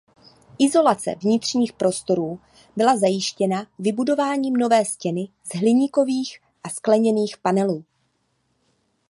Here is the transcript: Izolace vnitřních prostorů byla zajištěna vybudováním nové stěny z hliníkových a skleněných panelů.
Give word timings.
Izolace 0.59 1.15
vnitřních 1.15 1.73
prostorů 1.73 2.39
byla 2.75 2.97
zajištěna 2.97 3.65
vybudováním 3.79 4.53
nové 4.53 4.85
stěny 4.85 5.27
z 5.43 5.59
hliníkových 5.59 6.41
a 6.63 6.69
skleněných 6.69 7.37
panelů. 7.37 7.85